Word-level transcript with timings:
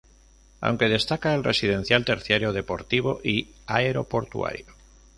Aunque 0.61 0.89
destaca 0.89 1.35
el 1.35 1.43
residencial, 1.43 2.03
terciario, 2.05 2.53
deportivo 2.53 3.21
y 3.23 3.49
aeroportuario. 3.67 4.65